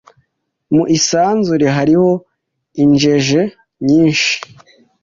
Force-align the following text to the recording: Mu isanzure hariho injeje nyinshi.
Mu 0.75 0.83
isanzure 0.97 1.65
hariho 1.77 2.09
injeje 2.83 3.41
nyinshi. 3.85 4.33